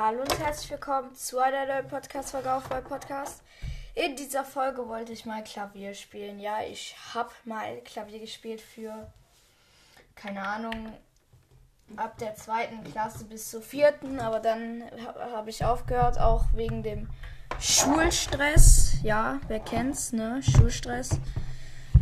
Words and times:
Hallo 0.00 0.20
und 0.20 0.38
herzlich 0.38 0.70
willkommen 0.70 1.12
zu 1.16 1.40
einer 1.40 1.66
neuen 1.66 1.88
Podcast-Folge 1.88 2.52
auf 2.52 2.70
meinem 2.70 2.84
Podcast. 2.84 3.42
In 3.96 4.14
dieser 4.14 4.44
Folge 4.44 4.86
wollte 4.86 5.12
ich 5.12 5.26
mal 5.26 5.42
Klavier 5.42 5.92
spielen. 5.92 6.38
Ja, 6.38 6.62
ich 6.62 6.94
habe 7.14 7.30
mal 7.44 7.78
Klavier 7.78 8.20
gespielt 8.20 8.60
für, 8.60 9.12
keine 10.14 10.40
Ahnung, 10.40 10.92
ab 11.96 12.16
der 12.18 12.36
zweiten 12.36 12.84
Klasse 12.84 13.24
bis 13.24 13.50
zur 13.50 13.60
vierten. 13.60 14.20
Aber 14.20 14.38
dann 14.38 14.84
habe 15.32 15.50
ich 15.50 15.64
aufgehört, 15.64 16.16
auch 16.16 16.44
wegen 16.54 16.84
dem 16.84 17.10
Schulstress. 17.58 18.98
Ja, 19.02 19.40
wer 19.48 19.58
kennt's, 19.58 20.12
ne? 20.12 20.40
Schulstress. 20.44 21.18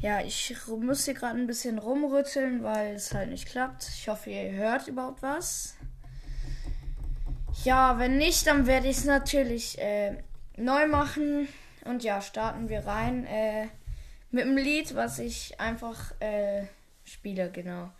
Ja, 0.00 0.20
ich 0.20 0.54
muss 0.68 1.06
hier 1.06 1.14
gerade 1.14 1.40
ein 1.40 1.48
bisschen 1.48 1.80
rumrütteln, 1.80 2.62
weil 2.62 2.94
es 2.94 3.12
halt 3.12 3.30
nicht 3.30 3.48
klappt. 3.48 3.82
Ich 3.88 4.08
hoffe, 4.08 4.30
ihr 4.30 4.52
hört 4.52 4.86
überhaupt 4.86 5.22
was. 5.22 5.74
Ja, 7.62 7.98
wenn 7.98 8.16
nicht, 8.16 8.46
dann 8.46 8.66
werde 8.66 8.88
ich 8.88 8.96
es 8.98 9.04
natürlich 9.04 9.78
äh, 9.78 10.16
neu 10.56 10.86
machen. 10.86 11.46
Und 11.84 12.02
ja, 12.02 12.22
starten 12.22 12.70
wir 12.70 12.86
rein 12.86 13.26
äh, 13.26 13.66
mit 14.30 14.44
einem 14.44 14.56
Lied, 14.56 14.94
was 14.94 15.18
ich 15.18 15.60
einfach 15.60 16.18
äh, 16.20 16.64
spiele, 17.04 17.50
genau. 17.50 17.90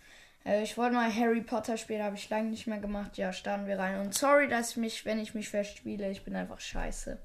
Äh, 0.45 0.63
ich 0.63 0.77
wollte 0.77 0.95
mal 0.95 1.13
Harry 1.15 1.41
Potter 1.41 1.77
spielen, 1.77 2.03
habe 2.03 2.15
ich 2.15 2.27
lange 2.29 2.49
nicht 2.49 2.65
mehr 2.65 2.79
gemacht. 2.79 3.17
Ja, 3.17 3.31
starten 3.33 3.67
wir 3.67 3.77
rein. 3.77 3.99
Und 3.99 4.15
sorry, 4.15 4.47
dass 4.47 4.71
ich 4.71 4.77
mich, 4.77 5.05
wenn 5.05 5.19
ich 5.19 5.35
mich 5.35 5.49
verspiele, 5.49 6.09
ich 6.09 6.23
bin 6.23 6.35
einfach 6.35 6.59
scheiße. 6.59 7.19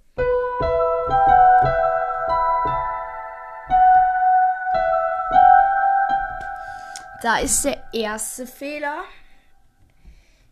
Da 7.22 7.38
ist 7.38 7.64
der 7.64 7.82
erste 7.94 8.46
Fehler. 8.46 9.04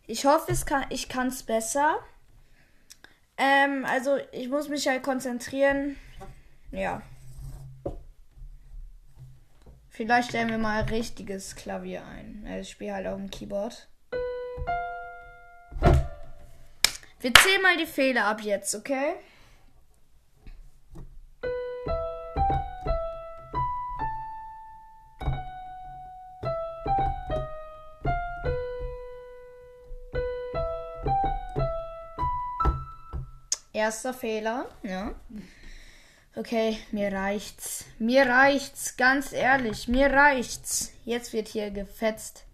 Ich 0.06 0.26
hoffe, 0.26 0.52
es 0.52 0.66
kann, 0.66 0.84
ich 0.90 1.08
kann 1.08 1.28
es 1.28 1.42
besser. 1.42 1.98
Ähm, 3.38 3.84
also 3.86 4.18
ich 4.32 4.48
muss 4.48 4.68
mich 4.68 4.86
halt 4.86 5.02
konzentrieren. 5.02 5.96
Ja. 6.70 7.02
Vielleicht 9.88 10.30
stellen 10.30 10.50
wir 10.50 10.58
mal 10.58 10.82
ein 10.82 10.88
richtiges 10.88 11.56
Klavier 11.56 12.04
ein. 12.04 12.46
Ich 12.60 12.70
spiele 12.70 12.94
halt 12.94 13.06
auf 13.06 13.16
dem 13.16 13.30
Keyboard. 13.30 13.88
Wir 17.20 17.32
zählen 17.32 17.62
mal 17.62 17.76
die 17.78 17.86
Fehler 17.86 18.26
ab 18.26 18.42
jetzt, 18.42 18.74
okay? 18.74 19.14
Erster 33.74 34.14
Fehler, 34.14 34.66
ja. 34.84 35.16
Okay, 36.36 36.78
mir 36.92 37.12
reicht's. 37.12 37.84
Mir 37.98 38.24
reicht's, 38.24 38.96
ganz 38.96 39.32
ehrlich, 39.32 39.88
mir 39.88 40.12
reicht's. 40.12 40.92
Jetzt 41.04 41.32
wird 41.32 41.48
hier 41.48 41.72
gefetzt. 41.72 42.44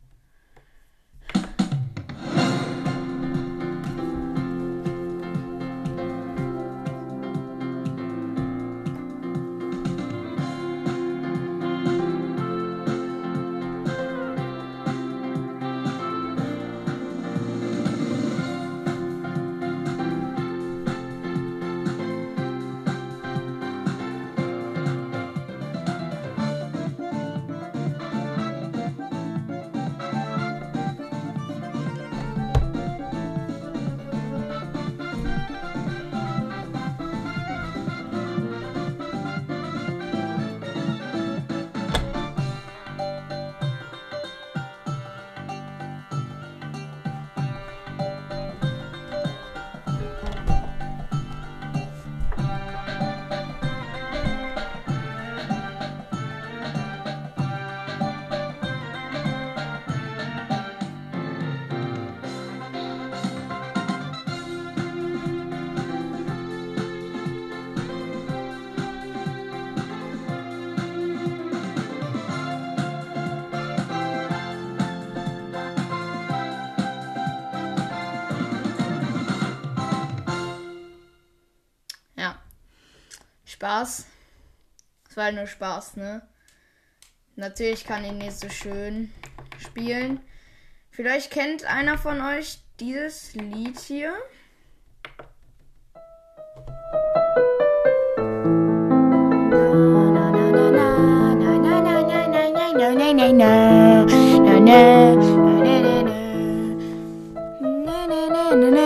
Spaß. 83.60 84.06
Es 85.10 85.16
war 85.18 85.24
halt 85.24 85.36
nur 85.36 85.46
Spaß, 85.46 85.96
ne? 85.96 86.22
Natürlich 87.36 87.84
kann 87.84 88.06
ich 88.06 88.12
nicht 88.12 88.40
so 88.40 88.48
schön 88.48 89.12
spielen. 89.58 90.20
Vielleicht 90.90 91.30
kennt 91.30 91.66
einer 91.66 91.98
von 91.98 92.22
euch 92.22 92.60
dieses 92.80 93.34
Lied 93.34 93.78
hier. 93.78 94.14
Na 102.72 102.94
na 102.94 103.10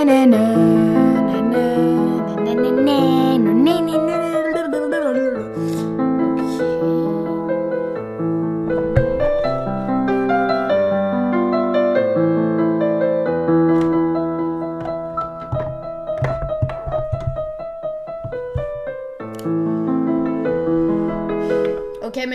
na 0.04 0.26
na 0.26 0.64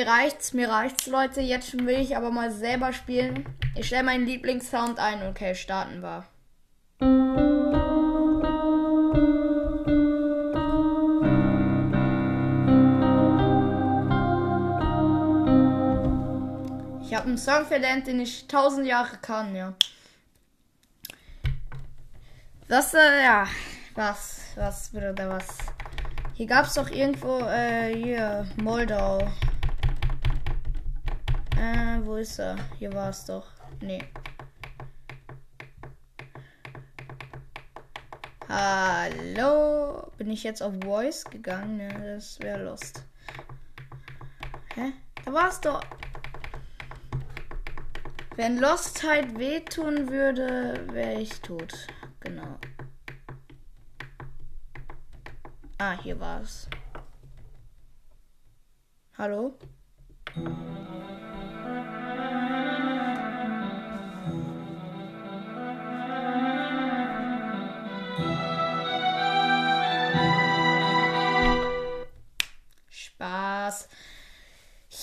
reicht's, 0.09 0.53
mir 0.53 0.70
reicht's, 0.70 1.08
Leute. 1.08 1.40
Jetzt 1.42 1.78
will 1.78 2.00
ich 2.00 2.18
aber 2.18 2.31
mal 2.31 2.52
selber 2.52 2.94
spielen. 2.94 3.46
Ich 3.75 3.88
stelle 3.88 4.03
meinen 4.03 4.25
Lieblingssound 4.25 5.00
ein. 5.00 5.28
Okay, 5.30 5.53
starten 5.53 6.02
wir. 6.02 6.25
Ich 17.03 17.16
habe 17.16 17.28
einen 17.28 17.38
Song 17.38 17.66
verlernt, 17.66 18.08
den 18.08 18.20
ich 18.20 18.47
tausend 18.47 18.88
Jahre 18.88 19.18
kann, 19.18 19.56
ja. 19.56 19.74
Das, 22.68 22.94
äh, 22.94 23.24
ja. 23.24 23.47
Was, 23.96 24.41
was, 24.55 24.90
Bruder, 24.90 25.29
was? 25.29 25.47
Hier 26.35 26.46
gab's 26.47 26.76
doch 26.76 26.90
irgendwo, 26.90 27.40
äh, 27.40 27.94
hier, 27.96 28.47
Moldau. 28.62 29.28
Äh, 31.59 32.00
wo 32.06 32.16
ist 32.16 32.40
er? 32.40 32.56
Hier 32.78 32.94
war 32.94 33.09
es 33.09 33.26
doch. 33.26 33.46
Nee. 33.82 34.02
Hallo? 38.47 40.09
Bin 40.17 40.32
ich 40.32 40.44
jetzt 40.44 40.64
auf 40.64 40.73
Voice 40.82 41.26
gegangen? 41.26 41.76
Ne, 41.78 42.14
das 42.16 42.40
wäre 42.40 42.64
lost. 42.64 43.03
Hä? 44.73 44.94
Da 45.26 45.34
war 45.34 45.50
es 45.50 45.59
doch. 45.59 45.82
Wenn 48.38 48.58
Lost 48.59 49.03
halt 49.03 49.38
wehtun 49.38 50.09
würde, 50.09 50.88
wäre 50.94 51.20
ich 51.20 51.41
tot. 51.41 51.88
Genau. 52.22 52.58
Ah, 55.78 56.02
hier 56.02 56.17
war 56.22 56.40
es. 56.40 56.70
Hallo? 59.17 59.58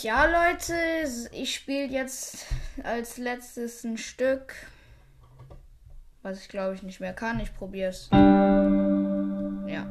Ja, 0.07 0.25
Leute, 0.25 0.73
ich 1.33 1.53
spiele 1.53 1.89
jetzt 1.89 2.47
als 2.85 3.19
letztes 3.19 3.83
ein 3.83 3.99
Stück, 3.99 4.55
was 6.23 6.41
ich 6.41 6.49
glaube 6.49 6.77
ich 6.77 6.85
nicht 6.85 7.01
mehr 7.01 7.13
kann. 7.13 7.41
Ich 7.41 7.53
probiere 7.53 7.91
es. 7.91 8.09
Ja. 8.13 9.85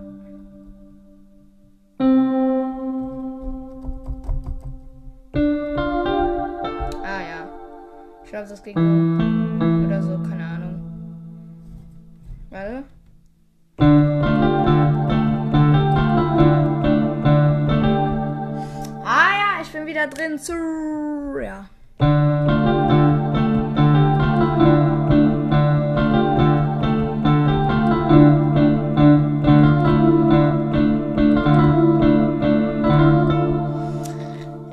Ah 7.04 7.22
ja. 7.22 7.50
Ich 8.24 8.30
glaube, 8.30 8.48
das 8.48 8.64
ging 8.64 8.78
oder 9.86 10.02
so, 10.02 10.18
keine 10.24 10.46
Ahnung. 10.46 10.80
Warte. 12.50 12.86
Bin 19.76 19.86
wieder 19.88 20.08
drin 20.08 20.40
zu. 20.40 20.54
Ja. 21.42 21.70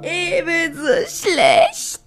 Ebenso 0.02 0.92
schlecht. 1.08 2.00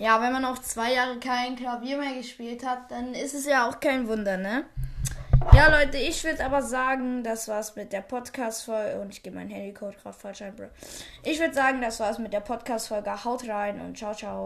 Ja, 0.00 0.20
wenn 0.20 0.32
man 0.32 0.44
auch 0.44 0.58
zwei 0.58 0.92
Jahre 0.92 1.18
kein 1.18 1.56
Klavier 1.56 1.98
mehr 1.98 2.14
gespielt 2.14 2.64
hat, 2.64 2.90
dann 2.90 3.14
ist 3.14 3.34
es 3.34 3.46
ja 3.46 3.68
auch 3.68 3.78
kein 3.78 4.08
Wunder, 4.08 4.36
ne? 4.36 4.64
Ja, 5.52 5.68
Leute, 5.68 5.98
ich 5.98 6.22
würde 6.24 6.44
aber 6.44 6.62
sagen, 6.62 7.22
das 7.22 7.48
war's 7.48 7.76
mit 7.76 7.92
der 7.92 8.00
Podcast-Folge. 8.00 9.00
Und 9.00 9.10
ich 9.10 9.22
gebe 9.22 9.36
mein 9.36 9.48
Handycode 9.48 9.96
gerade 10.02 10.16
falsch 10.16 10.42
ein, 10.42 10.54
Bro. 10.54 10.66
Ich 11.24 11.38
würde 11.40 11.54
sagen, 11.54 11.80
das 11.80 12.00
war's 12.00 12.18
mit 12.18 12.32
der 12.32 12.40
Podcast-Folge. 12.40 13.24
Haut 13.24 13.48
rein 13.48 13.80
und 13.80 13.96
ciao, 13.96 14.14
ciao. 14.14 14.36